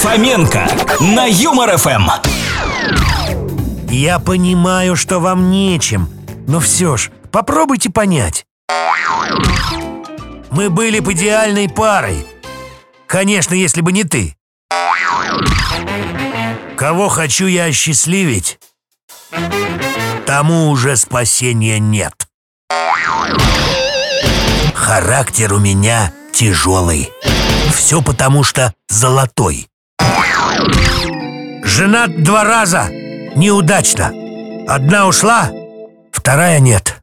Фоменко 0.00 0.66
на 1.00 1.26
Юмор 1.26 1.76
ФМ. 1.76 2.08
Я 3.90 4.18
понимаю, 4.18 4.96
что 4.96 5.18
вам 5.18 5.50
нечем, 5.50 6.08
но 6.48 6.58
все 6.58 6.96
ж, 6.96 7.10
попробуйте 7.30 7.90
понять. 7.90 8.46
Мы 10.50 10.70
были 10.70 11.00
бы 11.00 11.12
идеальной 11.12 11.68
парой. 11.68 12.26
Конечно, 13.06 13.52
если 13.54 13.82
бы 13.82 13.92
не 13.92 14.04
ты. 14.04 14.36
Кого 16.78 17.10
хочу 17.10 17.46
я 17.46 17.66
осчастливить, 17.66 18.58
тому 20.24 20.70
уже 20.70 20.96
спасения 20.96 21.78
нет. 21.78 22.14
Характер 24.74 25.52
у 25.52 25.58
меня 25.58 26.14
тяжелый. 26.32 27.12
Все 27.74 28.00
потому, 28.00 28.44
что 28.44 28.72
золотой. 28.88 29.69
Женат 31.80 32.22
два 32.22 32.44
раза. 32.44 32.90
Неудачно. 33.36 34.12
Одна 34.68 35.06
ушла, 35.06 35.50
вторая 36.12 36.60
нет. 36.60 36.99